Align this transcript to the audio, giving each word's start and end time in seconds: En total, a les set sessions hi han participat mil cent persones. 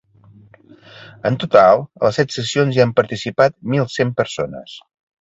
En 1.31 1.37
total, 1.43 1.85
a 2.01 2.03
les 2.07 2.19
set 2.21 2.35
sessions 2.39 2.75
hi 2.75 2.83
han 2.87 2.97
participat 3.03 3.57
mil 3.75 3.89
cent 4.01 4.19
persones. 4.25 4.79